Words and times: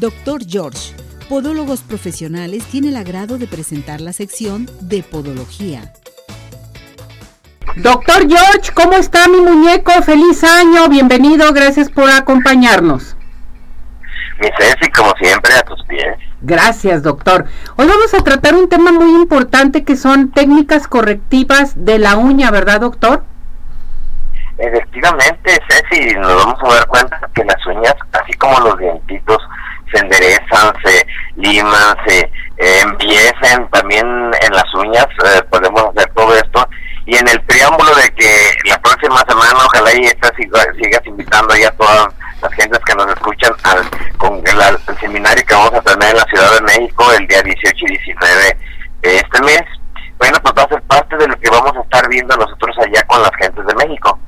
Doctor 0.00 0.42
George, 0.46 0.94
Podólogos 1.26 1.80
Profesionales, 1.80 2.64
tiene 2.66 2.88
el 2.88 2.96
agrado 2.96 3.38
de 3.38 3.46
presentar 3.46 4.02
la 4.02 4.12
sección 4.12 4.68
de 4.82 5.02
Podología. 5.02 5.90
Doctor 7.76 8.28
George, 8.28 8.72
¿cómo 8.74 8.92
está 8.92 9.26
mi 9.26 9.40
muñeco? 9.40 9.90
Feliz 10.02 10.44
año, 10.44 10.90
bienvenido, 10.90 11.50
gracias 11.54 11.88
por 11.90 12.10
acompañarnos. 12.10 13.16
Mi 14.38 14.48
Ceci, 14.58 14.90
como 14.90 15.14
siempre, 15.18 15.54
a 15.54 15.62
tus 15.62 15.82
pies. 15.84 16.18
Gracias, 16.42 17.02
doctor. 17.02 17.46
Hoy 17.76 17.86
vamos 17.86 18.12
a 18.12 18.22
tratar 18.22 18.54
un 18.54 18.68
tema 18.68 18.92
muy 18.92 19.14
importante 19.14 19.82
que 19.82 19.96
son 19.96 20.30
técnicas 20.30 20.88
correctivas 20.88 21.72
de 21.86 21.98
la 21.98 22.16
uña, 22.16 22.50
¿verdad, 22.50 22.82
doctor? 22.82 23.24
Efectivamente, 24.58 25.58
Ceci, 25.70 26.14
nos 26.16 26.34
vamos 26.34 26.58
a 26.62 26.74
dar 26.74 26.86
cuenta 26.86 27.18
que 27.34 27.44
las 27.44 27.66
uñas, 27.66 27.94
así 28.12 28.34
como 28.34 28.60
los 28.60 28.78
dientitos, 28.78 29.38
se 29.96 30.04
enderezan, 30.04 30.74
se 30.84 31.06
liman, 31.36 31.96
se 32.06 32.20
eh, 32.58 32.80
empiecen 32.82 33.68
también 33.70 34.06
en 34.06 34.52
las 34.52 34.74
uñas, 34.74 35.06
eh, 35.24 35.42
podemos 35.50 35.84
hacer 35.94 36.12
todo 36.14 36.34
esto. 36.34 36.68
Y 37.06 37.16
en 37.16 37.28
el 37.28 37.40
preámbulo 37.42 37.94
de 37.94 38.10
que 38.10 38.50
la 38.68 38.78
próxima 38.80 39.24
semana, 39.28 39.64
ojalá 39.64 39.94
y 39.94 40.06
esta 40.06 40.32
sigas 40.36 41.06
invitando 41.06 41.54
ya 41.54 41.68
a 41.68 41.72
todas 41.72 42.08
las 42.42 42.52
gentes 42.54 42.80
que 42.84 42.94
nos 42.94 43.06
escuchan 43.08 43.52
al, 43.62 43.88
con 44.18 44.38
el, 44.38 44.96
seminario 45.00 45.44
que 45.46 45.54
vamos 45.54 45.74
a 45.74 45.82
tener 45.82 46.10
en 46.10 46.16
la 46.16 46.24
Ciudad 46.24 46.54
de 46.54 46.60
México 46.62 47.12
el 47.12 47.26
día 47.28 47.42
18 47.42 47.76
y 47.78 47.88
19 47.88 48.58
de 49.02 49.16
este 49.16 49.40
mes. 49.42 49.62
Bueno, 50.18 50.38
pues 50.42 50.54
va 50.58 50.62
a 50.62 50.68
ser 50.68 50.82
parte 50.82 51.16
de 51.16 51.28
lo 51.28 51.38
que 51.38 51.50
vamos 51.50 51.76
a 51.76 51.80
estar 51.80 52.08
viendo 52.08 52.36
nosotros 52.36 52.76
allá 52.78 53.06
con 53.06 53.22
las 53.22 53.30
gentes 53.38 53.66
de 53.66 53.74
México. 53.74 54.18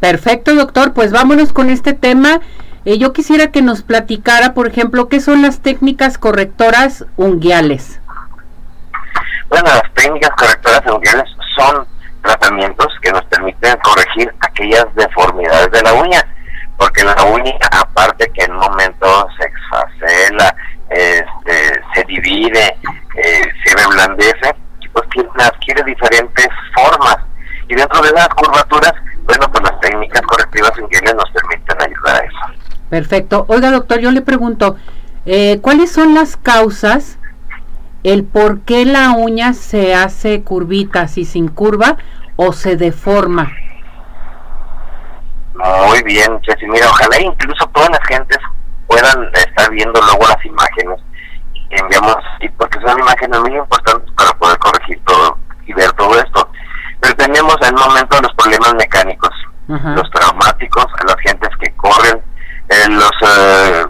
Perfecto, 0.00 0.54
doctor. 0.54 0.92
Pues 0.92 1.12
vámonos 1.12 1.52
con 1.52 1.70
este 1.70 1.94
tema. 1.94 2.40
Eh, 2.84 2.98
yo 2.98 3.12
quisiera 3.12 3.50
que 3.50 3.62
nos 3.62 3.82
platicara, 3.82 4.52
por 4.52 4.66
ejemplo, 4.66 5.08
qué 5.08 5.20
son 5.20 5.42
las 5.42 5.60
técnicas 5.60 6.18
correctoras 6.18 7.04
unguiales. 7.16 8.00
Bueno, 9.48 9.68
las 9.68 9.94
técnicas 9.94 10.30
correctoras 10.36 10.82
unguiales 10.86 11.24
son 11.56 11.86
tratamientos 12.22 12.88
que 13.00 13.10
nos 13.10 13.24
permiten 13.26 13.76
corregir 13.78 14.34
aquellas 14.40 14.86
deformidades 14.94 15.70
de 15.70 15.82
la 15.82 15.92
uña, 15.94 16.22
porque 16.76 17.04
la 17.04 17.22
uña, 17.24 17.54
aparte 17.70 18.30
que 18.32 18.44
en 18.44 18.52
un 18.52 18.58
momento 18.58 19.28
se 19.38 19.46
exfacela, 19.46 20.54
este, 20.90 21.82
se 21.94 22.04
divide, 22.04 22.76
eh, 23.16 23.42
se 23.64 23.76
reblandece, 23.76 24.54
pues 24.92 25.06
adquiere 25.38 25.82
diferentes 25.84 26.48
formas. 26.74 27.16
Y 27.68 27.74
dentro 27.74 28.02
de 28.02 28.12
las 28.12 28.28
curvaturas 28.28 28.92
bueno, 29.24 29.50
pues 29.50 29.64
las 29.64 29.80
técnicas 29.80 30.22
correctivas 30.22 30.72
inguiales 30.78 31.14
nos 31.14 31.30
permiten 31.30 31.82
ayudar 31.82 32.16
a 32.16 32.26
eso. 32.26 32.60
Perfecto. 32.94 33.44
Oiga, 33.48 33.72
doctor, 33.72 33.98
yo 33.98 34.12
le 34.12 34.22
pregunto, 34.22 34.76
eh, 35.26 35.58
¿cuáles 35.60 35.90
son 35.90 36.14
las 36.14 36.36
causas, 36.36 37.18
el 38.04 38.22
por 38.22 38.60
qué 38.60 38.84
la 38.84 39.10
uña 39.10 39.52
se 39.52 39.96
hace 39.96 40.44
curvita, 40.44 41.00
así 41.00 41.24
sin 41.24 41.48
curva, 41.48 41.96
o 42.36 42.52
se 42.52 42.76
deforma? 42.76 43.50
Muy 45.54 46.04
bien, 46.04 46.40
Chessy. 46.42 46.68
Mira, 46.68 46.86
ojalá 46.88 47.20
incluso 47.20 47.66
todas 47.74 47.90
las 47.90 48.06
gentes 48.06 48.38
puedan 48.86 49.28
estar 49.44 49.68
viendo 49.72 50.00
luego 50.00 50.28
las 50.28 50.44
imágenes 50.46 51.00
enviamos, 51.70 52.18
porque 52.56 52.78
son 52.86 52.96
imágenes 53.00 53.40
muy 53.40 53.56
importantes 53.56 54.08
para 54.16 54.30
poder 54.38 54.56
corregir 54.58 55.02
todo 55.04 55.36
y 55.66 55.72
ver 55.72 55.90
todo 55.94 56.16
esto. 56.16 56.48
Pero 57.00 57.16
tenemos 57.16 57.56
en 57.60 57.74
un 57.74 57.88
momento 57.88 58.22
los 58.22 58.32
problemas 58.34 58.72
mecánicos, 58.74 59.34
los 59.66 60.08
traumáticos, 60.12 60.86
las 61.04 61.16
gentes 61.26 61.50
que 61.60 61.74
corren, 61.74 62.22
eh, 62.68 62.88
los 62.88 63.12
eh, 63.20 63.84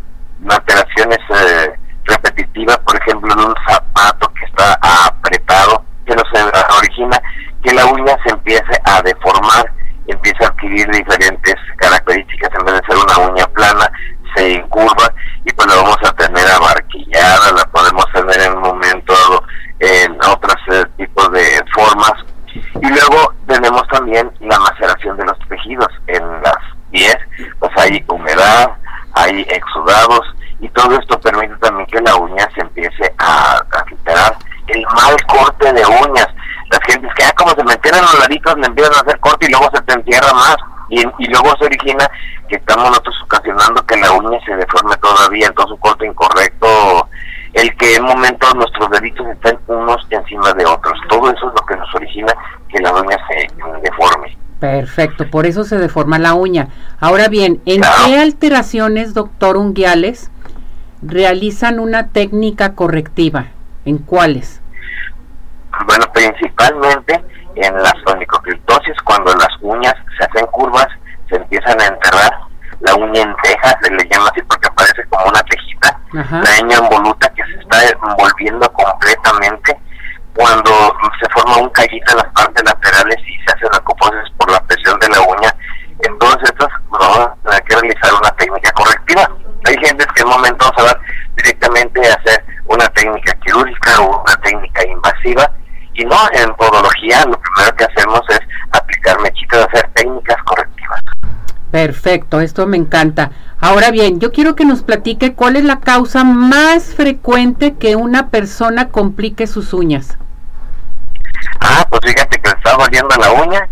alteraciones 0.51 1.19
eh, 1.31 1.73
repetitivas, 2.05 2.77
por 2.79 2.97
ejemplo, 3.01 3.33
en 3.33 3.41
un 3.41 3.55
zapato 3.69 4.33
que 4.35 4.45
está 4.47 4.79
apretado, 4.83 5.85
que 6.05 6.17
nos 6.17 6.25
origina 6.77 7.21
que 7.63 7.73
la 7.73 7.87
uña 7.87 8.17
se 8.27 8.33
empiece 8.33 8.81
a 8.85 9.01
deformar, 9.03 9.73
empieza 10.09 10.45
a 10.45 10.49
adquirir 10.49 10.87
diferentes 10.91 11.55
características, 11.77 12.51
en 12.59 12.67
vez 12.67 12.75
de 12.75 12.87
ser 12.89 12.97
una 12.97 13.31
uña 13.31 13.47
plana, 13.47 13.91
se 14.75 14.81
incurva 14.81 15.15
y 15.45 15.53
pues 15.53 15.69
la 15.69 15.77
vamos 15.77 15.99
a 16.05 16.13
tener 16.13 16.51
abarquillada, 16.51 17.53
la 17.53 17.65
podemos 17.67 18.05
tener 18.13 18.41
en 18.41 18.55
un 18.55 18.63
momento 18.63 19.15
en 19.81 20.13
otros 20.25 20.57
tipos 20.97 21.33
de 21.33 21.63
formas 21.75 22.13
y 22.55 22.87
luego 22.87 23.35
tenemos 23.47 23.87
también 23.89 24.31
la 24.41 24.59
maceración 24.59 25.17
de 25.17 25.25
los 25.25 25.39
tejidos. 25.49 25.89
En 26.07 26.23
las 26.43 26.59
pies, 26.91 27.17
pues 27.59 27.73
hay 27.77 28.05
humedad, 28.09 28.71
hay 29.15 29.47
exudados, 29.49 30.21
y 30.61 30.69
todo 30.71 30.99
esto 30.99 31.21
permite 31.21 31.55
también 31.57 31.87
que 31.87 32.01
la 32.01 32.17
uña 32.17 32.49
se 32.55 32.61
empiece 32.61 33.13
a, 33.19 33.57
a 33.57 34.37
El 34.69 34.83
mal 34.95 35.17
corte 35.27 35.73
de 35.73 35.85
uñas. 35.85 36.29
Las 36.71 36.81
gentes 36.87 37.13
que, 37.15 37.25
ah, 37.25 37.33
como 37.37 37.51
se 37.51 37.65
metieron 37.65 38.01
los 38.01 38.19
laditos, 38.21 38.57
le 38.59 38.67
empiezan 38.67 38.95
a 38.95 39.01
hacer 39.01 39.21
corte 39.21 39.47
y 39.47 39.51
luego 39.51 39.69
se 39.75 39.83
te 39.83 39.93
entierra 39.95 40.33
más. 40.33 40.57
Y, 40.95 41.01
y 41.01 41.27
luego 41.29 41.57
se 41.59 41.67
origina 41.67 42.09
que 42.49 42.57
estamos 42.57 42.89
nosotros 42.89 43.17
ocasionando 43.25 43.85
que 43.87 43.97
la 43.97 44.13
uña 44.13 44.39
se 44.45 44.57
deforme 44.57 44.97
todavía, 44.97 45.47
entonces 45.49 45.73
un 45.73 45.79
corte 45.79 46.07
incorrecto 46.07 47.09
el 47.55 47.75
que 47.77 47.97
en 47.97 48.05
momentos 48.05 48.55
nuestros 48.57 48.91
deditos 48.91 49.27
estén 49.29 49.59
unos 49.69 50.05
encima 50.11 50.53
de 50.55 50.67
otros. 50.67 50.99
Todo 51.09 51.31
eso 51.31 51.49
es 51.49 51.55
lo 51.55 51.67
que 51.67 51.77
nos 51.77 51.95
origina 51.95 52.35
que 52.69 52.83
la 52.83 52.93
uña 52.93 53.17
se 53.29 53.49
deforme. 53.81 54.37
Perfecto, 54.59 55.29
por 55.31 55.47
eso 55.47 55.65
se 55.65 55.79
deforma 55.79 56.19
la 56.19 56.35
uña. 56.35 56.69
Ahora 57.01 57.29
bien, 57.29 57.63
¿en 57.65 57.83
qué 58.07 58.19
alteraciones, 58.19 59.15
doctor 59.15 59.57
Unguiales, 59.57 60.31
realizan 61.03 61.79
una 61.79 62.09
técnica 62.09 62.75
correctiva? 62.75 63.47
¿En 63.85 63.99
cuáles? 63.99 64.61
Bueno, 65.87 66.07
principalmente 66.13 67.23
en 67.57 67.75
las 67.75 67.95
onicocriptosis, 68.07 68.95
cuando 69.05 69.33
las 69.35 69.51
uñas 69.61 69.95
se 70.19 70.25
hacen 70.25 70.47
curvas, 70.47 70.89
se 71.29 71.39
empiezan 71.65 71.81
a 71.81 71.95
enterrar, 71.95 72.39
la 72.81 72.95
uña 72.97 73.23
en 73.23 73.37
teja, 73.43 73.79
se 73.83 73.91
le 73.91 74.09
llama 74.11 74.29
así 74.31 74.43
porque 74.43 74.69
parece 74.73 75.05
como 75.09 75.27
una 75.27 75.43
tejita, 75.45 75.99
la 76.13 76.65
uña 76.65 76.79
involuta 76.79 77.29
que 77.31 77.43
se 77.45 77.61
está 77.61 77.79
envolviendo 77.89 78.73
completamente, 78.73 79.79
cuando 80.35 80.71
se 81.21 81.29
forma 81.31 81.59
un 81.59 81.71
callito 81.71 82.13
en 82.13 82.19
las 82.19 82.33
partes 82.33 82.65
laterales 82.65 83.17
y 83.27 83.37
se 83.45 83.55
hace 83.55 83.69
recoposis 83.73 84.31
por 84.37 84.51
la 84.51 84.61
presión 84.65 84.99
de 84.99 85.09
la 85.09 85.21
uña, 85.21 85.55
entonces 86.01 86.51
estas 86.51 86.69
vamos 86.91 87.31
a 87.51 87.61
que 87.61 87.77
realizar 87.77 88.13
una 88.21 88.31
técnica 88.33 88.71
correctiva. 88.73 89.31
Hay 89.67 89.77
gente 89.79 90.05
que 90.15 90.21
en 90.21 90.27
un 90.27 90.33
momento 90.35 90.71
se 90.77 90.83
va 90.83 90.99
directamente 91.37 92.11
a 92.11 92.15
hacer 92.15 92.45
una 92.67 92.89
técnica 92.89 93.33
quirúrgica 93.45 94.01
o 94.01 94.23
una 94.23 94.37
técnica 94.43 94.87
invasiva, 94.87 95.51
y 95.95 96.05
no, 96.05 96.17
en 96.33 96.53
podología 96.55 97.25
lo 97.25 97.41
primero 97.41 97.77
que 97.77 97.85
hacemos 97.85 98.21
es 98.29 98.41
aplicar 98.73 99.19
mechitas, 99.21 99.67
hacer 99.69 99.89
técnicas 99.95 100.37
correctivas. 100.45 100.74
Perfecto, 101.75 102.41
esto 102.41 102.69
me 102.69 102.77
encanta. 102.77 103.33
Ahora 103.59 103.91
bien, 103.91 104.21
yo 104.21 104.31
quiero 104.31 104.55
que 104.55 104.65
nos 104.65 104.85
platique 104.85 105.35
cuál 105.35 105.57
es 105.57 105.65
la 105.65 105.81
causa 105.81 106.23
más 106.23 106.95
frecuente 106.95 107.75
que 107.75 107.97
una 107.97 108.29
persona 108.29 108.91
complique 108.91 109.49
sus 109.49 109.73
uñas. 109.73 110.17
Ah, 111.59 111.85
pues 111.91 112.01
fíjate 112.05 112.41
que 112.41 112.49
está 112.49 112.77
doliendo 112.77 113.17
la 113.17 113.33
uña, 113.33 113.69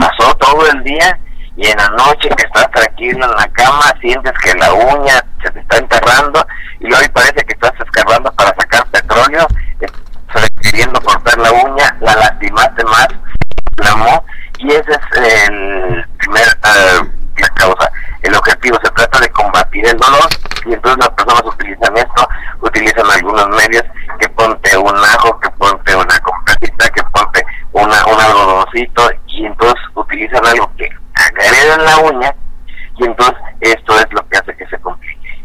pasó 0.00 0.34
todo 0.34 0.68
el 0.68 0.82
día 0.82 1.16
y 1.56 1.68
en 1.68 1.76
la 1.76 1.90
noche 1.90 2.28
que 2.30 2.44
estás 2.44 2.68
tranquilo 2.72 3.24
en 3.24 3.36
la 3.36 3.46
cama 3.52 3.84
sientes 4.00 4.32
que 4.42 4.52
la 4.54 4.72
uña 4.72 5.24
se 5.40 5.52
te 5.52 5.60
está 5.60 5.76
enterrando 5.76 6.44
y 6.80 6.88
luego 6.88 7.04
parece 7.12 7.44
que 7.44 7.54
estás 7.54 7.74
escarbando 7.78 8.32
para 8.32 8.52
sacar 8.56 8.84
petróleo, 8.90 9.46
estás 9.78 10.48
queriendo 10.60 11.00
cortar 11.00 11.38
la 11.38 11.52
uña, 11.52 11.96
la 12.00 12.16
lastimaste 12.16 12.82
más, 12.82 13.08
inflamó 13.78 14.24
y 14.58 14.72
ese 14.72 14.90
es 14.90 15.48
el 15.48 16.04
primer 16.18 16.48
uh, 16.64 17.24
la 17.40 17.48
causa. 17.50 17.90
El 18.22 18.34
objetivo 18.34 18.78
se 18.82 18.90
trata 18.90 19.20
de 19.20 19.30
combatir 19.30 19.86
el 19.86 19.96
dolor 19.96 20.28
y 20.64 20.72
entonces 20.72 20.98
las 20.98 21.10
personas 21.10 21.42
utilizan 21.44 21.96
esto, 21.96 22.28
utilizan 22.60 23.10
algunos 23.10 23.48
medios 23.50 23.84
que 24.18 24.28
ponte 24.30 24.76
un 24.76 24.96
ajo, 24.96 25.38
que 25.40 25.50
ponte 25.50 25.94
una 25.94 26.18
completita, 26.20 26.88
que 26.90 27.02
ponte 27.12 27.44
una, 27.72 28.06
un 28.06 28.20
algodoncito 28.20 29.10
y 29.26 29.46
entonces 29.46 29.80
utilizan 29.94 30.46
algo 30.46 30.70
que 30.76 30.84
en 30.86 31.84
la 31.84 31.98
uña 31.98 32.34
y 32.96 33.04
entonces 33.04 33.38
esto 33.60 33.98
es 33.98 34.06
lo 34.12 34.26
que 34.28 34.38
hace 34.38 34.56
que 34.56 34.66
se 34.66 34.78
complique. 34.78 35.44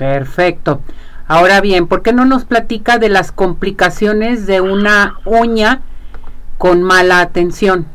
Perfecto. 0.00 0.80
Ahora 1.28 1.60
bien, 1.60 1.86
¿por 1.86 2.00
qué 2.00 2.14
no 2.14 2.24
nos 2.24 2.46
platica 2.46 2.96
de 2.96 3.10
las 3.10 3.32
complicaciones 3.32 4.46
de 4.46 4.62
una 4.62 5.18
uña 5.26 5.82
con 6.56 6.82
mala 6.82 7.20
atención? 7.20 7.86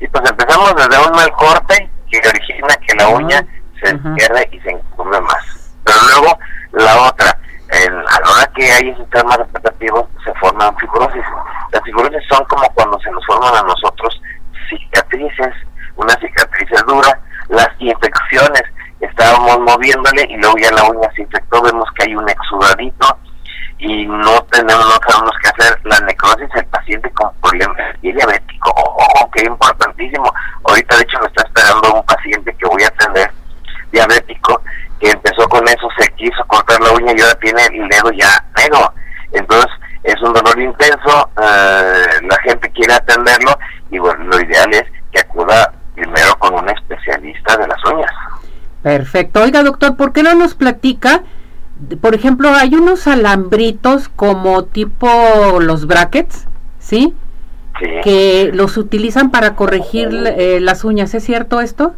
Y 0.00 0.08
pues 0.08 0.24
empezamos 0.30 0.74
desde 0.74 1.06
un 1.06 1.12
mal 1.12 1.30
corte 1.32 1.90
que 2.10 2.18
origina 2.26 2.76
que 2.76 2.94
la 2.96 3.08
uña 3.08 3.46
se 3.82 3.94
pierde 3.94 4.48
y 4.52 4.60
se 4.60 4.70
encubre 4.70 5.20
más. 5.20 5.74
Pero 5.84 5.98
luego 6.08 6.38
la 6.72 7.08
otra, 7.08 7.28
a 7.28 8.20
la 8.20 8.30
hora 8.30 8.50
que 8.56 8.72
hay 8.72 8.88
ese 8.88 9.04
tema 9.12 9.36
repetitivo, 9.36 10.08
se 10.24 10.32
forman 10.40 10.74
fibrosis. 10.78 11.24
Las 11.72 11.82
fibrosis 11.82 12.22
son 12.26 12.42
como 12.46 12.66
cuando 12.72 12.98
se 13.00 13.10
nos 13.10 13.22
forman 13.26 13.54
a 13.54 13.62
nosotros 13.64 14.18
cicatrices, 14.70 15.52
moviéndole 19.74 20.26
y 20.30 20.36
luego 20.36 20.56
ya 20.58 20.70
la 20.72 20.84
uña 20.84 21.08
se 21.14 21.22
infectó, 21.22 21.62
vemos 21.62 21.88
que 21.96 22.04
hay 22.04 22.14
un 22.14 22.28
exudadito 22.28 23.18
y 23.78 24.06
no 24.06 24.42
tenemos, 24.50 24.84
no 24.86 24.98
sabemos 25.08 25.32
qué 25.42 25.48
hacer. 25.48 25.78
La 25.84 26.00
necrosis, 26.00 26.48
el 26.54 26.66
paciente 26.66 27.10
con 27.10 27.30
problemas 27.42 27.76
y 28.02 28.12
diabético, 28.12 28.70
ojo, 28.76 29.30
que 29.32 29.44
importantísimo. 29.44 30.32
Ahorita, 30.64 30.96
de 30.96 31.02
hecho, 31.02 31.18
me 31.20 31.26
está 31.26 31.42
esperando 31.42 31.94
un 31.94 32.02
paciente 32.04 32.54
que 32.56 32.68
voy 32.68 32.82
a 32.82 32.88
atender 32.88 33.30
diabético 33.92 34.60
que 35.00 35.10
empezó 35.10 35.46
con 35.48 35.66
eso, 35.68 35.88
se 35.98 36.08
quiso 36.12 36.44
cortar 36.46 36.80
la 36.80 36.92
uña 36.92 37.12
y 37.16 37.20
ahora 37.20 37.34
tiene 37.40 37.62
el 37.66 37.88
dedo 37.88 38.10
ya 38.12 38.44
negro. 38.56 38.92
Entonces, 39.32 39.70
es 40.04 40.20
un 40.22 40.32
dolor 40.32 40.58
intenso, 40.60 41.30
eh, 41.42 42.20
la 42.22 42.36
gente 42.42 42.70
quiere 42.70 42.94
atenderlo 42.94 43.58
y 43.90 43.98
bueno, 43.98 44.24
lo 44.24 44.40
ideal 44.40 44.72
es 44.72 44.84
que 45.12 45.20
acuda 45.20 45.72
primero 45.94 46.34
con 46.38 46.54
un 46.54 46.68
especialista 46.70 47.56
de 47.56 47.66
las 47.66 47.84
uñas. 47.84 48.12
Perfecto. 49.14 49.42
Oiga, 49.42 49.62
doctor, 49.62 49.96
¿por 49.96 50.12
qué 50.12 50.24
no 50.24 50.34
nos 50.34 50.56
platica? 50.56 51.22
Por 52.00 52.16
ejemplo, 52.16 52.52
hay 52.52 52.74
unos 52.74 53.06
alambritos 53.06 54.08
como 54.08 54.64
tipo 54.64 55.06
los 55.60 55.86
brackets, 55.86 56.48
¿sí? 56.80 57.14
Sí. 57.78 57.86
Que 58.02 58.50
los 58.52 58.76
utilizan 58.76 59.30
para 59.30 59.54
corregir 59.54 60.08
eh, 60.36 60.58
las 60.60 60.82
uñas, 60.82 61.14
¿es 61.14 61.22
cierto 61.22 61.60
esto? 61.60 61.94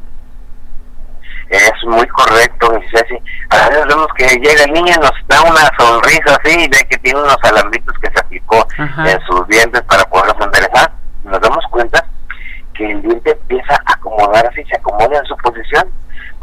Es 1.49 1.73
muy 1.87 2.07
correcto, 2.09 2.71
mi 2.73 2.87
Ceci. 2.91 3.17
A 3.49 3.71
veces 3.71 3.87
vemos 3.87 4.09
que 4.15 4.27
llega 4.39 4.65
el 4.65 4.73
niño 4.75 4.93
y 4.95 5.01
nos 5.01 5.13
da 5.27 5.41
una 5.41 5.73
sonrisa 5.79 6.39
así 6.45 6.65
y 6.65 6.69
ve 6.69 6.87
que 6.91 6.99
tiene 6.99 7.19
unos 7.19 7.39
alambritos 7.45 7.97
que 8.03 8.11
se 8.11 8.21
aplicó 8.21 8.69
Ajá. 8.77 9.11
en 9.11 9.19
sus 9.23 9.49
dientes 9.49 9.81
para 9.85 10.05
poderlos 10.05 10.37
enderezar. 10.45 10.93
Nos 11.25 11.41
damos 11.41 11.65
cuenta 11.71 12.05
que 12.75 12.91
el 12.91 13.01
diente 13.01 13.31
empieza 13.31 13.75
a 13.87 13.95
acomodarse 13.95 14.61
y 14.61 14.67
se 14.67 14.77
acomoda 14.77 15.17
en 15.19 15.25
su 15.25 15.35
posición. 15.39 15.91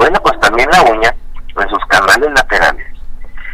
Bueno, 0.03 0.19
pues 0.21 0.37
también 0.41 0.69
la 0.69 0.81
uña, 0.81 1.15
en 1.55 1.69
sus 1.69 1.79
canales 1.87 2.29
laterales. 2.35 2.85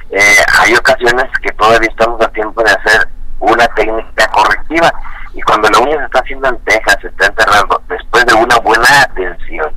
Eh, 0.10 0.44
hay 0.60 0.74
ocasiones 0.74 1.26
que 1.44 1.52
todavía 1.52 1.88
estamos 1.88 2.20
a 2.26 2.28
tiempo 2.30 2.64
de 2.64 2.72
hacer 2.72 3.08
una 3.40 3.68
técnica 3.76 4.28
correctiva 4.32 4.92
y 5.36 5.42
cuando 5.44 5.70
la 5.70 5.78
uña 5.78 5.98
se 6.00 6.06
está 6.06 6.20
haciendo 6.22 6.50
en 6.50 6.58
tejas, 6.62 6.98
se 7.02 7.08
está 7.10 7.28
enterrando, 7.28 7.80
después 7.88 8.26
de 8.26 8.34
una 8.34 8.58
buena 8.58 8.88
atención 9.04 9.72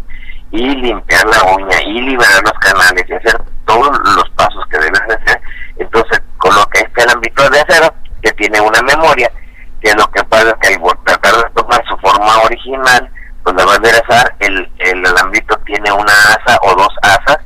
y 0.50 0.74
limpiar 0.76 1.26
la 1.26 1.42
uña 1.52 1.82
y 1.82 2.00
liberar 2.00 2.42
los 2.42 2.58
canales 2.60 3.04
y 3.06 3.12
hacer 3.12 3.38
todos 3.66 3.90
los 4.16 4.30
pasos 4.30 4.64
que 4.70 4.78
debes 4.78 5.02
de 5.08 5.14
hacer, 5.14 5.42
entonces 5.76 6.22
coloca 6.38 6.80
este 6.80 7.02
alambito 7.02 7.50
de 7.50 7.60
acero 7.60 7.94
que 8.22 8.32
tiene 8.32 8.58
una 8.62 8.80
memoria, 8.80 9.30
que 9.82 9.92
lo 9.92 10.10
que 10.10 10.24
pasa 10.24 10.48
es 10.48 10.54
que 10.62 10.74
al 10.74 10.80
vol- 10.80 10.98
tratar 11.04 11.34
de 11.34 11.50
tomar 11.50 11.84
su 11.86 11.98
forma 11.98 12.38
original, 12.44 13.10
pues 13.44 13.56
la 13.56 13.64
va 13.64 13.72
a 13.72 13.76
enderezar, 13.76 14.34
el, 14.38 14.72
el 14.78 15.04
alambrito 15.04 15.56
tiene 15.66 15.90
una 15.90 16.12
asa 16.12 16.56
o 16.62 16.76
dos 16.76 16.94
asas 17.02 17.38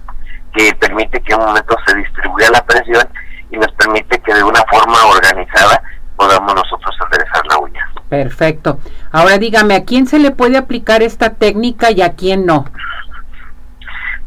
que 0.54 0.74
permite 0.74 1.18
que 1.22 1.32
en 1.32 1.40
un 1.40 1.46
momento 1.46 1.74
se 1.86 1.94
distribuya 1.94 2.50
la 2.50 2.62
presión 2.66 3.08
y 3.50 3.56
nos 3.56 3.72
permite 3.72 4.18
que 4.20 4.34
de 4.34 4.42
una 4.42 4.62
forma 4.70 4.98
organizada 5.06 5.82
podamos 6.16 6.54
nosotros 6.54 6.94
enderezar 7.02 7.46
la 7.46 7.58
uña. 7.58 7.90
Perfecto. 8.36 8.80
Ahora 9.12 9.38
dígame, 9.38 9.76
¿a 9.76 9.84
quién 9.84 10.06
se 10.06 10.18
le 10.18 10.30
puede 10.30 10.58
aplicar 10.58 11.02
esta 11.02 11.30
técnica 11.30 11.90
y 11.90 12.02
a 12.02 12.12
quién 12.12 12.44
no? 12.44 12.66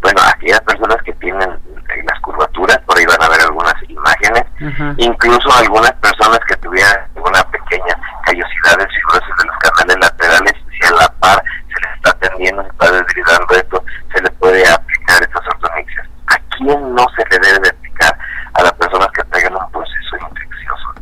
Bueno, 0.02 0.20
aquellas 0.34 0.62
personas 0.62 0.98
que 1.04 1.14
tienen 1.14 1.48
eh, 1.48 2.04
las 2.10 2.20
curvaturas, 2.22 2.80
por 2.88 2.98
ahí 2.98 3.06
van 3.06 3.22
a 3.22 3.30
ver 3.30 3.42
algunas 3.42 3.76
imágenes, 3.88 4.46
incluso 4.98 5.48
algunas 5.54 5.92
personas 5.94 6.40
que 6.48 6.56
tuvieran 6.56 6.98
una 7.18 7.44
pequeña 7.52 7.94
callosidad 8.26 8.78
de 8.80 8.88
fibrosis 8.88 9.36
de 9.38 9.46
los 9.46 9.58
canales 9.58 9.98
laterales, 10.02 10.54
si 10.72 10.88
a 10.88 10.92
la 10.92 11.08
par 11.20 11.44
se 11.68 11.82
les 11.82 11.96
está 11.98 12.10
atendiendo, 12.10 12.64
se 12.64 12.70
está 12.70 12.92
desgridando 12.92 13.54
esto, 13.54 13.86
se 14.16 14.24
le 14.24 14.32
puede 14.32 14.68
aplicar 14.68 15.22
estas 15.22 15.46
ortonexias. 15.54 16.08
¿A 16.28 16.38
quién 16.58 16.96
no 16.96 17.06
se 17.16 17.24
le 17.30 17.46
debe 17.46 17.60
de 17.60 17.70
aplicar? 17.70 18.18
A 18.54 18.64
las 18.64 18.74
personas 18.74 19.08
que 19.14 19.24
traigan 19.26 19.54
un 19.54 19.72
proceso 19.72 20.16
infeccioso, 20.18 20.94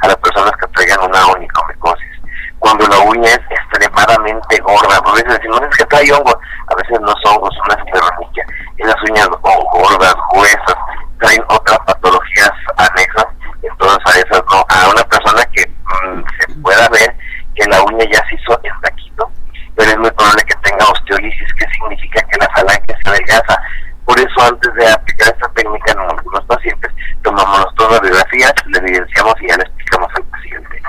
a 0.00 0.08
las 0.08 0.16
personas 0.16 0.52
que 0.58 0.66
traigan 0.74 0.98
una 1.04 1.26
onicomicosis. 1.28 2.16
Cuando 2.58 2.86
la 2.88 2.98
uña 2.98 3.28
es 3.28 3.40
extremadamente 3.50 4.58
gorda, 4.58 4.96
a 4.96 5.12
veces 5.12 5.34
decimos 5.34 5.60
es 5.60 5.65
que 5.76 5.84
trae 5.86 6.12
hongo, 6.12 6.38
a 6.68 6.74
veces 6.74 7.00
no 7.00 7.14
son 7.22 7.36
hongos, 7.36 7.54
son 7.54 7.66
una 7.66 7.84
esclerotiquia. 7.84 8.46
Esas 8.78 8.96
uñas 9.10 9.28
o 9.42 9.78
gordas, 9.78 10.14
gruesas, 10.32 10.76
traen 11.18 11.42
otras 11.48 11.78
patologías 11.86 12.52
anexas, 12.76 13.26
entonces 13.62 13.98
a 14.06 14.18
esas 14.18 14.42
no. 14.50 14.64
A 14.68 14.90
una 14.90 15.04
persona 15.04 15.44
que 15.52 15.66
mm, 15.66 16.24
se 16.38 16.54
pueda 16.60 16.88
ver 16.88 17.16
que 17.54 17.64
la 17.68 17.82
uña 17.82 18.04
ya 18.10 18.22
se 18.28 18.34
hizo 18.34 18.60
en 18.62 18.80
taquito, 18.80 19.30
pero 19.76 19.90
es 19.90 19.98
muy 19.98 20.10
probable 20.10 20.42
que 20.44 20.54
tenga 20.68 20.84
osteolisis, 20.86 21.54
que 21.54 21.66
significa 21.72 22.22
que 22.22 22.38
la 22.38 22.48
falange 22.50 22.96
se 23.02 23.10
adelgaza. 23.10 23.58
Por 24.04 24.18
eso 24.18 24.40
antes 24.40 24.72
de 24.74 24.88
aplicar 24.88 25.28
esta 25.28 25.48
técnica 25.48 25.92
en 25.92 25.98
algunos 25.98 26.44
pacientes, 26.44 26.92
tomamos 27.22 27.66
todas 27.74 27.92
las 27.92 28.00
radiografías, 28.02 28.52
le 28.66 28.78
evidenciamos 28.78 29.34
y 29.40 29.48
ya 29.48 29.56
le 29.56 29.62
explicamos 29.64 30.08
al 30.14 30.22
paciente. 30.24 30.82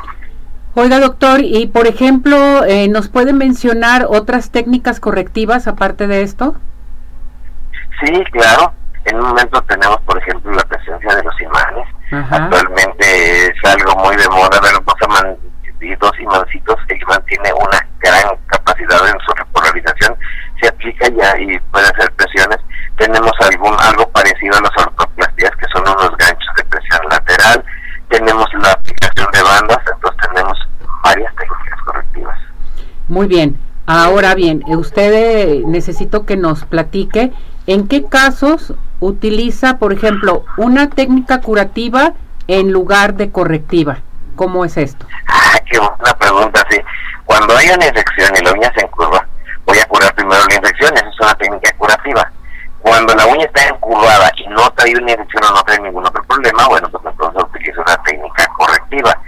Oiga, 0.87 1.01
doctor, 1.01 1.41
y 1.41 1.67
por 1.67 1.85
ejemplo, 1.85 2.63
eh, 2.63 2.87
¿nos 2.87 3.09
puede 3.09 3.33
mencionar 3.33 4.05
otras 4.07 4.51
técnicas 4.51 5.01
correctivas 5.01 5.67
aparte 5.67 6.07
de 6.07 6.21
esto? 6.21 6.55
Sí, 7.99 8.23
claro. 8.31 8.71
En 9.03 9.17
un 9.17 9.27
momento 9.27 9.61
tenemos, 9.63 9.99
por 10.05 10.17
ejemplo, 10.17 10.49
la 10.53 10.63
presencia 10.63 11.13
de 11.13 11.23
los 11.23 11.41
imanes. 11.41 11.87
Ajá. 12.13 12.37
Actualmente 12.37 13.47
es 13.47 13.55
algo 13.65 13.97
muy 13.97 14.15
de 14.15 14.29
moda 14.29 14.61
ver 14.61 14.75
dos, 14.85 14.95
iman- 15.01 15.37
y 15.81 15.93
dos 15.97 16.13
imancitos. 16.21 16.77
El 16.87 17.01
imán 17.01 17.21
tiene 17.25 17.51
una 17.51 17.85
gran 17.99 18.37
capacidad 18.45 19.09
en 19.09 19.19
su 19.27 19.33
repolarización. 19.35 20.15
Se 20.61 20.69
aplica 20.69 21.09
ya 21.09 21.37
y 21.37 21.59
puede 21.69 21.85
hacer 21.87 22.09
presiones. 22.13 22.59
Tenemos 22.95 23.33
algún 23.41 23.75
algo 23.81 24.07
parecido 24.11 24.55
a 24.55 24.61
las 24.61 24.85
ortoplastías, 24.85 25.51
que 25.51 25.65
son 25.73 25.81
unos 25.81 26.15
ganchos 26.15 26.53
de 26.55 26.63
presión 26.63 27.01
lateral. 27.11 27.65
Tenemos 28.07 28.47
la 28.63 28.71
aplicación 28.71 29.27
de 29.33 29.43
bandas, 29.43 29.79
entonces 29.93 30.21
tenemos 30.31 30.57
varias 31.03 31.33
técnicas 31.35 31.81
correctivas. 31.85 32.37
Muy 33.17 33.25
bien. 33.25 33.57
Ahora 33.87 34.35
bien, 34.35 34.63
eh, 34.67 34.75
usted 34.75 35.11
eh, 35.11 35.63
necesito 35.65 36.23
que 36.27 36.37
nos 36.37 36.65
platique 36.65 37.33
en 37.65 37.87
qué 37.87 38.05
casos 38.05 38.75
utiliza, 38.99 39.79
por 39.79 39.91
ejemplo, 39.91 40.45
una 40.55 40.91
técnica 40.91 41.41
curativa 41.41 42.13
en 42.45 42.71
lugar 42.71 43.15
de 43.15 43.31
correctiva. 43.31 44.01
¿Cómo 44.35 44.65
es 44.65 44.77
esto? 44.77 45.07
Ah, 45.27 45.57
qué 45.65 45.79
buena 45.79 46.13
pregunta, 46.19 46.63
sí. 46.69 46.77
Cuando 47.25 47.57
hay 47.57 47.69
una 47.69 47.87
infección 47.87 48.31
y 48.39 48.45
la 48.45 48.53
uña 48.53 48.71
se 48.75 48.85
encurva, 48.85 49.27
voy 49.65 49.79
a 49.79 49.85
curar 49.85 50.13
primero 50.13 50.39
la 50.47 50.55
infección, 50.55 50.95
esa 50.95 51.09
es 51.09 51.19
una 51.19 51.33
técnica 51.33 51.75
curativa. 51.75 52.31
Cuando 52.81 53.15
la 53.15 53.25
uña 53.25 53.45
está 53.45 53.67
encurvada 53.67 54.31
y 54.37 54.47
no 54.49 54.69
trae 54.75 54.95
una 54.95 55.11
infección 55.13 55.43
o 55.43 55.55
no 55.55 55.63
trae 55.63 55.79
ningún 55.79 56.05
otro 56.05 56.23
problema, 56.25 56.67
bueno, 56.67 56.87
pues 56.91 57.03
entonces 57.03 57.43
utilizo 57.43 57.81
una 57.81 57.97
técnica 58.03 58.45
correctiva. 58.55 59.19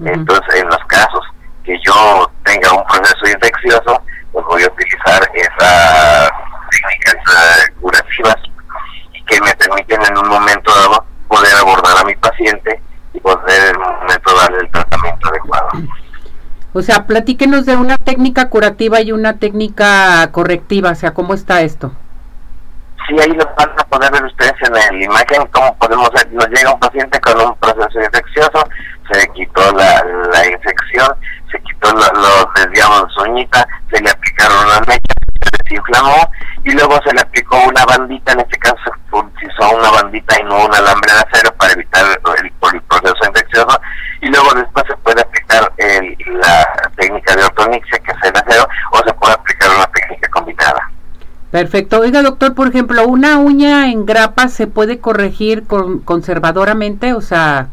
Entonces, 0.00 0.54
en 0.54 0.66
los 0.66 0.84
casos 0.86 1.24
que 1.64 1.78
yo 1.84 2.30
tenga 2.48 2.72
un 2.72 2.84
proceso 2.84 3.28
infeccioso, 3.30 4.02
pues 4.32 4.44
voy 4.46 4.62
a 4.62 4.66
utilizar 4.68 5.30
esas 5.34 6.30
técnicas 6.70 7.70
curativas 7.80 8.36
que 9.26 9.40
me 9.42 9.54
permiten 9.54 10.00
en 10.02 10.18
un 10.18 10.28
momento 10.28 10.72
dado 10.74 11.04
poder 11.28 11.54
abordar 11.60 11.98
a 11.98 12.04
mi 12.04 12.14
paciente 12.16 12.80
y 13.12 13.20
poder 13.20 13.74
en 13.74 13.76
un 13.76 13.98
momento 14.00 14.34
darle 14.34 14.58
el 14.60 14.70
tratamiento 14.70 15.28
adecuado. 15.28 15.68
O 16.72 16.82
sea, 16.82 17.06
platíquenos 17.06 17.66
de 17.66 17.76
una 17.76 17.98
técnica 17.98 18.48
curativa 18.48 19.00
y 19.00 19.12
una 19.12 19.38
técnica 19.38 20.30
correctiva. 20.32 20.90
O 20.90 20.94
sea, 20.94 21.12
¿cómo 21.12 21.34
está 21.34 21.60
esto? 21.62 21.92
Sí, 23.08 23.16
ahí 23.18 23.32
lo 23.32 23.44
van 23.56 23.70
a 23.76 23.84
poder 23.84 24.12
ver 24.12 24.24
ustedes 24.24 24.54
en 24.66 24.72
la 24.72 25.04
imagen 25.04 25.46
cómo 25.52 25.76
podemos 25.76 26.10
ver. 26.12 26.32
Nos 26.32 26.48
llega 26.48 26.72
un 26.72 26.80
paciente 26.80 27.20
con 27.20 27.40
un 27.40 27.56
proceso 27.56 28.00
infeccioso, 28.00 28.64
se 29.10 29.18
le 29.18 29.32
quitó 29.32 29.72
la, 29.72 30.04
la 30.32 30.46
infección, 30.46 31.08
se 31.50 31.60
quitó 31.62 31.90
lo, 31.92 32.00
lo 32.20 32.50
desviamos 32.54 33.02
de 33.04 33.08
su 33.14 33.22
uñita, 33.30 33.66
se 33.92 34.00
le 34.02 34.10
aplicaron 34.10 34.56
unas 34.66 34.80
mechas, 34.88 35.16
se 35.42 35.50
desinflamó 35.64 36.30
y 36.64 36.72
luego 36.72 36.98
se 37.04 37.12
le 37.14 37.20
aplicó 37.20 37.56
una 37.68 37.84
bandita, 37.84 38.32
en 38.32 38.40
este 38.40 38.58
caso 38.58 38.76
se 38.84 39.16
utilizó 39.16 39.76
una 39.76 39.90
bandita 39.90 40.40
y 40.40 40.44
no 40.44 40.64
un 40.66 40.74
alambre 40.74 41.12
de 41.12 41.18
acero 41.20 41.54
para 41.56 41.72
evitar 41.72 42.04
el, 42.04 42.44
el- 42.44 42.52
el 42.74 42.82
proceso 42.82 43.16
infeccioso 43.26 43.80
y 44.20 44.28
luego 44.28 44.52
después 44.54 44.84
se 44.88 44.96
puede 44.98 45.20
aplicar 45.22 45.72
el- 45.78 46.16
la 46.40 46.66
técnica 46.96 47.34
de 47.36 47.44
ortonixia 47.44 47.98
que 48.00 48.10
es 48.12 48.18
el 48.24 48.36
acero 48.36 48.68
o 48.92 48.98
se 48.98 49.12
puede 49.14 49.34
aplicar 49.34 49.70
una 49.76 49.86
técnica 49.86 50.28
combinada. 50.30 50.90
Perfecto. 51.50 52.00
Oiga, 52.00 52.20
doctor, 52.22 52.54
por 52.54 52.68
ejemplo, 52.68 53.06
una 53.06 53.38
uña 53.38 53.88
en 53.90 54.04
grapa 54.04 54.48
se 54.48 54.66
puede 54.66 54.98
corregir 55.00 55.66
con, 55.66 56.00
conservadoramente, 56.00 57.14
o 57.14 57.22
sea, 57.22 57.68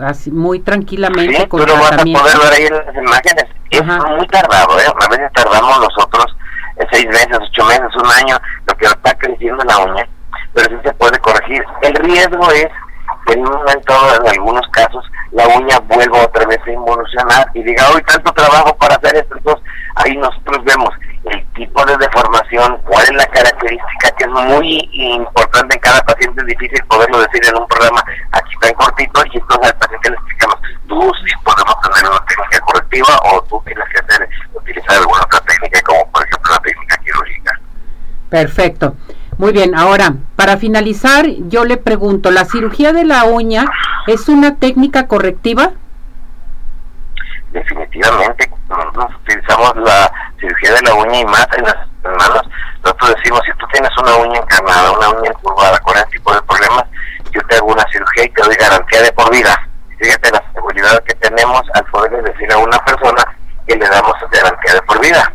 así 0.00 0.30
muy 0.30 0.60
tranquilamente 0.60 1.36
Sí, 1.42 1.46
con 1.48 1.60
tú 1.60 1.66
lo 1.66 1.74
vas 1.74 1.84
a 1.84 1.88
tratamiento. 1.90 2.22
poder 2.22 2.38
ver 2.38 2.52
ahí 2.52 2.66
en 2.66 2.86
las 2.86 2.94
imágenes. 2.96 3.44
Es 3.70 3.84
muy 3.84 4.26
tardado, 4.28 4.78
¿eh? 4.80 4.84
A 4.86 5.08
veces 5.08 5.32
tardamos 5.34 5.78
nosotros 5.80 6.26
eh, 6.76 6.86
seis 6.92 7.06
meses, 7.06 7.38
ocho 7.40 7.64
meses, 7.66 7.88
un 7.96 8.10
año, 8.10 8.38
lo 8.66 8.76
que 8.76 8.86
está 8.86 9.14
creciendo 9.18 9.62
la 9.64 9.78
uña, 9.78 10.06
pero 10.54 10.68
sí 10.68 10.76
se 10.84 10.94
puede 10.94 11.18
corregir. 11.20 11.64
El 11.82 11.94
riesgo 11.94 12.50
es 12.50 12.66
que 13.26 13.32
en 13.34 13.40
un 13.46 13.52
momento, 13.52 13.94
en 14.20 14.28
algunos 14.28 14.66
casos, 14.72 15.04
la 15.32 15.46
uña 15.48 15.78
vuelva 15.80 16.24
otra 16.24 16.44
vez 16.46 16.58
a 16.66 16.70
involucionar 16.70 17.46
y 17.54 17.62
diga, 17.62 17.88
hoy 17.94 18.02
tanto 18.02 18.32
trabajo 18.32 18.76
para 18.76 18.96
hacer 18.96 19.16
esto, 19.16 19.36
entonces 19.36 19.64
ahí 19.96 20.16
nosotros 20.16 20.64
vemos 20.64 20.90
el 21.24 21.46
tipo 21.54 21.84
de 21.86 21.96
deformación, 21.96 22.81
cuál 23.02 23.16
es 23.16 23.16
la 23.16 23.32
característica 23.32 24.10
que 24.16 24.24
es 24.24 24.30
muy 24.30 24.88
importante 24.92 25.74
en 25.74 25.80
cada 25.80 26.00
paciente, 26.04 26.40
es 26.40 26.46
difícil 26.46 26.84
poderlo 26.86 27.20
decir 27.20 27.40
en 27.48 27.60
un 27.60 27.66
programa 27.66 28.04
aquí 28.32 28.54
tan 28.60 28.72
cortito 28.74 29.22
y 29.32 29.38
entonces 29.38 29.72
al 29.72 29.78
paciente 29.78 30.10
le 30.10 30.16
explicamos, 30.16 30.56
tú 30.88 31.12
sí 31.24 31.32
podemos 31.44 31.74
tener 31.82 32.10
una 32.10 32.24
técnica 32.26 32.60
correctiva 32.60 33.20
o 33.24 33.42
tú 33.42 33.62
tienes 33.64 33.84
que 33.92 33.98
hacer, 33.98 34.28
utilizar 34.54 34.96
alguna 34.98 35.22
otra 35.22 35.40
técnica 35.40 35.80
como 35.82 36.10
por 36.10 36.26
ejemplo 36.26 36.52
la 36.52 36.58
técnica 36.60 36.96
quirúrgica. 36.98 37.60
Perfecto. 38.30 38.96
Muy 39.38 39.52
bien, 39.52 39.74
ahora, 39.74 40.14
para 40.36 40.56
finalizar, 40.56 41.26
yo 41.26 41.64
le 41.64 41.78
pregunto, 41.78 42.30
¿la 42.30 42.44
cirugía 42.44 42.92
de 42.92 43.04
la 43.04 43.24
uña 43.24 43.64
es 44.06 44.28
una 44.28 44.56
técnica 44.56 45.08
correctiva? 45.08 45.72
Definitivamente, 47.50 48.50
nosotros 48.68 49.10
utilizamos 49.22 49.76
la 49.76 50.12
cirugía 50.38 50.74
de 50.74 50.82
la 50.82 50.94
uña 50.94 51.20
y 51.20 51.24
más 51.24 51.48
en 51.56 51.64
las 51.64 51.91
manos. 52.10 52.42
Nosotros 52.82 53.14
decimos, 53.16 53.40
si 53.44 53.52
tú 53.58 53.66
tienes 53.72 53.90
una 53.98 54.16
uña 54.16 54.40
encarnada, 54.40 54.92
una 54.92 55.10
uña 55.10 55.32
curvada 55.42 55.78
con 55.80 55.96
ese 55.96 56.06
tipo 56.06 56.32
de 56.34 56.42
problemas, 56.42 56.84
yo 57.30 57.40
te 57.48 57.56
hago 57.56 57.66
una 57.66 57.84
cirugía 57.90 58.24
y 58.24 58.28
te 58.30 58.42
doy 58.42 58.56
garantía 58.56 59.02
de 59.02 59.12
por 59.12 59.30
vida. 59.30 59.68
Fíjate 59.98 60.30
la 60.30 60.42
seguridad 60.52 61.02
que 61.04 61.14
tenemos 61.14 61.62
al 61.74 61.84
poder 61.86 62.22
decir 62.22 62.52
a 62.52 62.58
una 62.58 62.78
persona 62.84 63.24
que 63.66 63.76
le 63.76 63.88
damos 63.88 64.14
garantía 64.30 64.74
de 64.74 64.82
por 64.82 65.00
vida. 65.00 65.32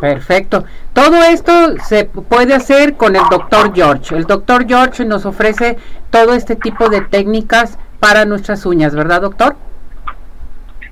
Perfecto. 0.00 0.64
Todo 0.92 1.22
esto 1.22 1.78
se 1.78 2.06
puede 2.06 2.54
hacer 2.54 2.96
con 2.96 3.14
el 3.14 3.22
doctor 3.30 3.72
George. 3.72 4.16
El 4.16 4.24
doctor 4.24 4.66
George 4.66 5.04
nos 5.04 5.24
ofrece 5.24 5.78
todo 6.10 6.34
este 6.34 6.56
tipo 6.56 6.88
de 6.88 7.02
técnicas 7.02 7.78
para 8.00 8.24
nuestras 8.24 8.66
uñas, 8.66 8.96
¿verdad, 8.96 9.20
doctor? 9.20 9.54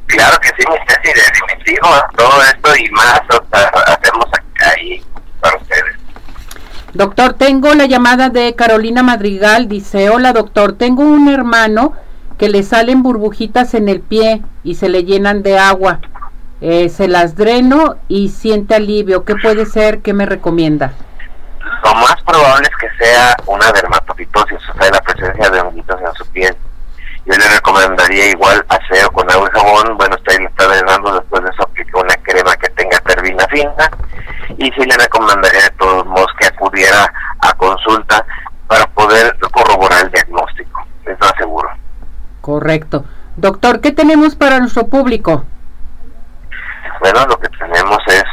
Claro 0.07 0.39
que 0.41 0.49
sí, 0.49 0.65
mi 0.69 1.13
definitivo. 1.13 1.89
Todo 2.17 2.43
esto 2.43 2.77
y 2.77 2.89
más 2.91 3.21
hacemos 3.21 3.43
ahí 4.81 5.03
para 5.41 5.57
ustedes. 5.57 5.97
Doctor, 6.93 7.35
tengo 7.35 7.73
la 7.75 7.87
llamada 7.87 8.31
de 8.31 8.55
Carolina 8.55 9.03
Madrigal. 9.03 9.69
Dice, 9.69 10.11
hola 10.11 10.33
doctor, 10.33 10.73
tengo 10.73 11.05
un 11.05 11.29
hermano 11.29 11.93
que 12.37 12.49
le 12.49 12.63
salen 12.63 13.03
burbujitas 13.03 13.75
en 13.75 13.89
el 13.89 14.01
pie 14.01 14.43
y 14.65 14.75
se 14.75 14.89
le 14.89 15.05
llenan 15.05 15.43
de 15.43 15.59
agua. 15.59 16.01
Eh, 16.61 16.89
se 16.89 17.07
las 17.07 17.37
dreno 17.37 17.97
y 18.09 18.31
siente 18.31 18.75
alivio. 18.75 19.25
¿Qué 19.25 19.37
puede 19.37 19.67
ser? 19.67 20.01
¿Qué 20.01 20.13
me 20.13 20.27
recomienda? 20.27 20.93
Lo 21.85 21.95
más 21.95 22.17
probable 22.23 22.69
es 22.69 22.77
que 22.77 23.05
sea 23.05 23.37
una 23.47 23.71
dermatopitosis, 23.73 24.59
o 24.69 24.79
sea, 24.79 24.91
la 24.91 25.01
presencia 25.01 25.49
de 25.49 25.61
honguitos 25.61 26.01
en 26.01 26.15
su 26.15 26.27
piel. 26.33 26.57
Yo 27.25 27.35
le 27.37 27.49
recomendaría 27.49 28.31
igual 28.31 28.65
aseo 28.69 29.11
con 29.13 29.31
agua 29.31 29.49
y 29.49 29.59
jabón. 29.59 29.97
Bueno, 29.97 30.17
usted 30.17 30.39
le 30.39 30.47
está 30.47 30.67
drenando, 30.67 31.15
después 31.15 31.43
de 31.45 31.51
eso 31.51 31.63
aplica 31.63 31.99
una 31.99 32.15
crema 32.17 32.57
que 32.57 32.69
tenga 32.71 32.99
tervina 33.01 33.47
fina. 33.49 33.91
Y 34.61 34.71
sí 34.73 34.85
le 34.85 34.95
recomendaría 34.99 35.63
de 35.63 35.71
todos 35.71 36.05
modos 36.05 36.29
que 36.39 36.47
acudiera 36.47 37.11
a 37.41 37.53
consulta 37.55 38.25
para 38.67 38.87
poder 38.89 39.35
corroborar 39.51 40.05
el 40.05 40.11
diagnóstico. 40.11 40.87
Eso 41.07 41.35
aseguro. 41.35 41.71
Correcto. 42.43 43.07
Doctor, 43.37 43.81
¿qué 43.81 43.91
tenemos 43.91 44.37
para 44.37 44.59
nuestro 44.61 44.87
público? 44.87 45.47
Bueno, 47.01 47.25
lo 47.27 47.41
que 47.41 47.49
tenemos 47.49 47.99
es 48.09 48.25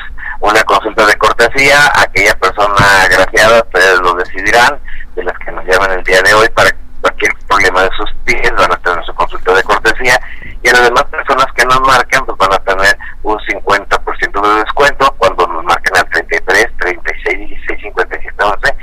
una 0.42 0.62
consulta 0.64 1.06
de 1.06 1.16
cortesía. 1.16 1.94
Aquella 1.96 2.36
persona 2.36 3.04
agraciada, 3.04 3.62
ustedes 3.62 4.00
lo 4.02 4.14
decidirán, 4.16 4.78
de 5.16 5.24
las 5.24 5.38
que 5.40 5.52
nos 5.54 5.66
llaman 5.66 5.92
el 5.92 6.04
día 6.04 6.22
de 6.24 6.34
hoy 6.34 6.50
para 6.50 6.76
cualquier 7.00 7.32
problema 7.48 7.84
de 7.84 7.90
sus 7.96 8.12
pies, 8.26 8.52
van 8.58 8.74
a 8.74 8.78
tener 8.78 9.04
su 9.06 9.16
consulta 9.16 9.54
de 9.54 9.64
cortesía. 9.64 10.20
Y 10.62 10.68
a 10.68 10.74
las 10.74 10.84
demás 10.84 11.06
personas 11.06 11.46
que 11.56 11.66
nos 11.66 11.80
marquen, 11.82 12.26
pues 12.26 12.38
van 12.38 12.54
a 12.54 12.60
tener 12.60 12.98
un 13.24 13.38
50% 13.40 14.42
de 14.42 14.60
descuento 14.60 15.16
cuando 15.18 15.48
nos 15.48 15.64
marquen 15.64 15.98
al 15.98 16.10
33, 16.10 16.68
36, 16.78 17.38
16, 17.38 17.82
57, 17.82 18.44
11, 18.44 18.76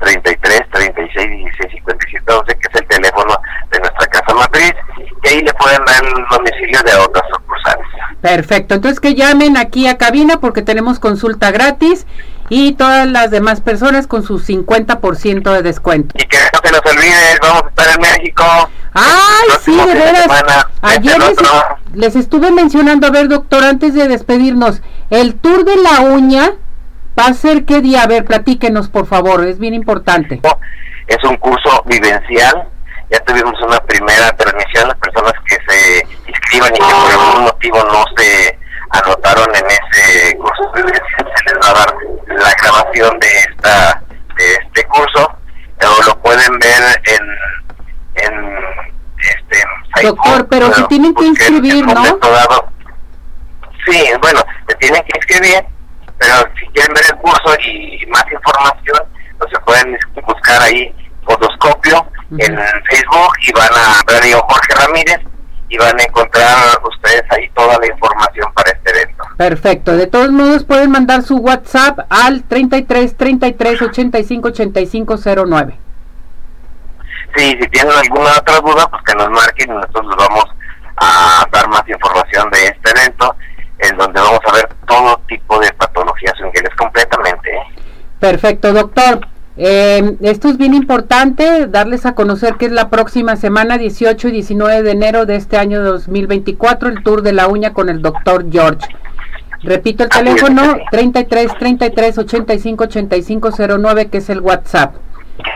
33, 0.00 0.70
36, 0.70 1.30
16, 1.30 1.72
57, 1.72 2.32
11, 2.32 2.54
que 2.56 2.68
es 2.68 2.80
el 2.80 2.88
teléfono 2.88 3.34
de 3.70 3.78
nuestra 3.80 4.06
casa 4.08 4.34
matriz, 4.34 4.74
y 5.22 5.28
ahí 5.28 5.42
le 5.42 5.54
pueden 5.54 5.84
dar 5.84 6.04
el 6.04 6.24
domicilio 6.30 6.82
de 6.82 6.94
otras 6.96 7.24
sucursales. 7.30 7.86
Perfecto, 8.22 8.76
entonces 8.76 9.00
que 9.00 9.16
llamen 9.16 9.56
aquí 9.56 9.88
a 9.88 9.98
cabina 9.98 10.38
porque 10.38 10.62
tenemos 10.62 11.00
consulta 11.00 11.50
gratis 11.50 12.06
y 12.48 12.72
todas 12.74 13.10
las 13.10 13.32
demás 13.32 13.60
personas 13.60 14.06
con 14.06 14.22
su 14.22 14.38
50% 14.38 15.52
de 15.52 15.62
descuento. 15.62 16.14
Y 16.16 16.24
que 16.26 16.36
no 16.38 16.60
se 16.62 16.70
nos 16.70 16.80
olvide, 16.86 17.38
vamos 17.42 17.62
a 17.64 17.68
estar 17.68 17.88
en 17.96 18.00
México. 18.00 18.44
Ay, 18.94 19.48
sí, 19.60 19.76
de 19.76 19.94
veras. 19.94 20.66
Ayer 20.82 21.18
les, 21.18 21.36
les, 21.94 22.14
estuve 22.14 22.52
mencionando, 22.52 23.08
a 23.08 23.10
ver, 23.10 23.26
doctor, 23.26 23.64
antes 23.64 23.92
de 23.92 24.06
despedirnos, 24.06 24.82
el 25.10 25.34
tour 25.34 25.64
de 25.64 25.76
la 25.78 26.02
uña 26.02 26.52
va 27.18 27.26
a 27.26 27.34
ser 27.34 27.64
qué 27.64 27.80
día, 27.80 28.04
a 28.04 28.06
ver, 28.06 28.24
platíquenos, 28.24 28.88
por 28.88 29.06
favor, 29.06 29.44
es 29.44 29.58
bien 29.58 29.74
importante. 29.74 30.40
Es 31.08 31.24
un 31.24 31.36
curso 31.38 31.82
vivencial 31.86 32.68
ya 33.12 33.20
tuvimos 33.20 33.52
una 33.60 33.78
primera 33.80 34.34
transmisión, 34.36 34.88
las 34.88 34.96
personas 34.96 35.34
que 35.46 35.58
se 35.68 36.06
inscriban 36.28 36.72
y 36.74 36.78
que 36.78 37.51
no 37.70 38.04
se 38.16 38.58
anotaron 38.90 39.48
en 39.54 39.64
ese 39.66 40.36
curso, 40.36 40.72
se 40.74 40.82
les 40.82 41.54
va 41.62 41.70
a 41.70 41.74
dar 41.74 41.94
la 42.26 42.54
grabación 42.60 43.18
de 43.18 43.28
esta 43.38 44.02
de 44.36 44.52
este 44.54 44.84
curso, 44.88 45.30
o 45.80 46.02
lo 46.06 46.18
pueden 46.20 46.58
ver 46.58 47.02
en, 47.04 48.24
en 48.24 48.58
este 49.18 49.64
Facebook. 49.94 50.16
Doctor, 50.24 50.48
pero 50.48 50.72
se 50.72 50.82
tienen 50.84 51.14
que 51.14 51.24
inscribir, 51.24 51.86
¿no? 51.86 52.18
Sí, 53.86 54.10
bueno, 54.20 54.40
se 54.68 54.74
tienen 54.76 55.02
que 55.02 55.12
inscribir, 55.16 55.64
pero 56.18 56.34
si 56.58 56.66
quieren 56.68 56.94
ver 56.94 57.04
el 57.08 57.16
curso 57.16 57.54
y 57.60 58.06
más 58.06 58.24
información, 58.30 59.04
pues 59.38 59.50
se 59.50 59.58
pueden 59.60 59.98
buscar 60.26 60.62
ahí 60.62 60.94
fotoscopio 61.24 62.06
en 62.38 62.56
Facebook 62.56 63.32
y 63.40 63.52
van 63.52 63.68
a 63.74 64.00
a 64.00 64.38
Jorge 64.48 64.74
Ramírez 64.74 65.31
y 65.72 65.78
van 65.78 65.98
a 65.98 66.02
encontrar 66.02 66.82
ustedes 66.86 67.24
ahí 67.30 67.48
toda 67.54 67.78
la 67.78 67.86
información 67.86 68.52
para 68.52 68.72
este 68.72 68.90
evento. 68.90 69.24
Perfecto. 69.38 69.96
De 69.96 70.06
todos 70.06 70.30
modos 70.30 70.64
pueden 70.64 70.90
mandar 70.90 71.22
su 71.22 71.38
WhatsApp 71.38 72.00
al 72.10 72.42
33 72.44 73.16
33 73.16 73.80
85 73.80 74.48
85 74.48 75.16
09. 75.46 75.78
Sí, 77.34 77.56
si 77.58 77.68
tienen 77.68 77.90
alguna 77.90 78.32
otra 78.38 78.60
duda, 78.60 78.86
pues 78.90 79.02
que 79.04 79.14
nos 79.14 79.30
marquen 79.30 79.70
y 79.70 79.74
nosotros 79.74 80.06
les 80.08 80.28
vamos 80.28 80.44
a 80.98 81.48
dar 81.50 81.68
más 81.68 81.88
información 81.88 82.50
de 82.50 82.66
este 82.66 82.90
evento, 82.90 83.34
en 83.78 83.96
donde 83.96 84.20
vamos 84.20 84.40
a 84.46 84.52
ver 84.52 84.68
todo 84.86 85.18
tipo 85.26 85.58
de 85.58 85.72
patologías 85.72 86.34
ingeles 86.38 86.74
completamente. 86.76 87.50
¿eh? 87.50 87.62
Perfecto, 88.20 88.74
doctor. 88.74 89.26
Eh, 89.56 90.16
esto 90.22 90.48
es 90.48 90.56
bien 90.56 90.72
importante, 90.72 91.66
darles 91.66 92.06
a 92.06 92.14
conocer 92.14 92.54
que 92.54 92.66
es 92.66 92.72
la 92.72 92.88
próxima 92.88 93.36
semana, 93.36 93.76
18 93.76 94.28
y 94.28 94.32
19 94.32 94.82
de 94.82 94.90
enero 94.90 95.26
de 95.26 95.36
este 95.36 95.58
año 95.58 95.82
2024, 95.82 96.88
el 96.88 97.02
Tour 97.02 97.22
de 97.22 97.32
la 97.32 97.48
Uña 97.48 97.74
con 97.74 97.90
el 97.90 98.00
doctor 98.00 98.46
George. 98.50 98.88
Repito 99.62 100.04
el 100.04 100.08
teléfono, 100.08 100.78
33 100.90 101.58
33 101.58 102.18
85 102.18 102.84
85 102.84 103.50
09, 103.78 104.08
que 104.08 104.18
es 104.18 104.30
el 104.30 104.40
WhatsApp. 104.40 104.96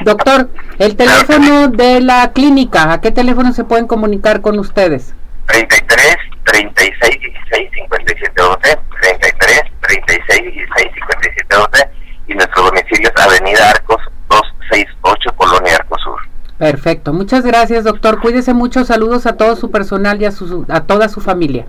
Doctor, 0.03 0.51
el 0.79 0.97
teléfono 0.97 1.69
de 1.69 2.01
la 2.01 2.33
clínica, 2.33 2.93
¿a 2.93 3.01
qué 3.01 3.11
teléfono 3.11 3.53
se 3.53 3.65
pueden 3.65 3.87
comunicar 3.87 4.43
con 4.43 4.59
ustedes? 4.59 5.15
33 5.47 6.17
36 6.45 7.19
16 7.51 7.71
57 7.75 8.33
12, 8.37 8.79
33 9.01 9.61
36 9.81 10.43
16 10.43 10.93
57 10.95 11.47
12 11.51 11.96
y 12.29 12.35
nuestro 12.35 12.65
domicilio 12.65 13.11
es 13.15 13.23
Avenida 13.23 13.71
Arcos 13.71 14.01
268, 14.29 15.31
Colonia 15.37 15.77
Arcosur. 15.77 16.21
Perfecto, 16.59 17.13
muchas 17.13 17.45
gracias 17.45 17.85
doctor, 17.85 18.21
cuídese 18.21 18.55
mucho, 18.55 18.85
saludos 18.85 19.27
a 19.27 19.37
todo 19.37 19.57
su 19.57 19.71
personal 19.71 20.21
y 20.21 20.25
a, 20.25 20.33
su, 20.33 20.65
a 20.69 20.85
toda 20.85 21.09
su 21.09 21.21
familia. 21.21 21.67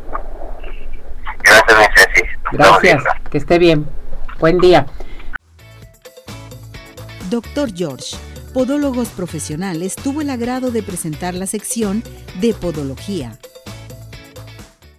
Gracias, 1.43 1.77
mi 1.77 1.85
Ceci. 1.95 2.29
Gracias, 2.51 3.03
que 3.29 3.37
esté 3.37 3.59
bien. 3.59 3.87
Buen 4.39 4.59
día. 4.59 4.85
Doctor 7.29 7.69
George, 7.73 8.15
Podólogos 8.53 9.09
Profesionales, 9.09 9.95
tuvo 9.95 10.21
el 10.21 10.29
agrado 10.29 10.71
de 10.71 10.81
presentar 10.83 11.33
la 11.33 11.47
sección 11.47 12.03
de 12.39 12.53
Podología 12.53 13.37